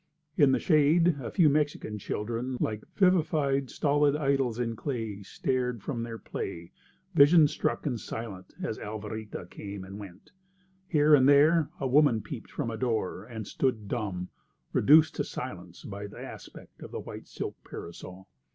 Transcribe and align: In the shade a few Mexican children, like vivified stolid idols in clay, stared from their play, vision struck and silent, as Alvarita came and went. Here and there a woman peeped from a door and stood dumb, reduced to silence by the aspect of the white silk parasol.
In 0.35 0.51
the 0.51 0.57
shade 0.57 1.17
a 1.21 1.29
few 1.29 1.47
Mexican 1.47 1.99
children, 1.99 2.57
like 2.59 2.81
vivified 2.95 3.69
stolid 3.69 4.15
idols 4.15 4.57
in 4.57 4.75
clay, 4.75 5.21
stared 5.21 5.83
from 5.83 6.01
their 6.01 6.17
play, 6.17 6.71
vision 7.13 7.47
struck 7.47 7.85
and 7.85 7.99
silent, 7.99 8.51
as 8.63 8.79
Alvarita 8.79 9.47
came 9.51 9.83
and 9.83 9.99
went. 9.99 10.31
Here 10.87 11.13
and 11.13 11.29
there 11.29 11.69
a 11.79 11.87
woman 11.87 12.23
peeped 12.23 12.49
from 12.49 12.71
a 12.71 12.77
door 12.77 13.25
and 13.25 13.45
stood 13.45 13.87
dumb, 13.87 14.29
reduced 14.73 15.13
to 15.17 15.23
silence 15.23 15.83
by 15.83 16.07
the 16.07 16.17
aspect 16.19 16.81
of 16.81 16.89
the 16.89 16.99
white 16.99 17.27
silk 17.27 17.55
parasol. 17.63 18.27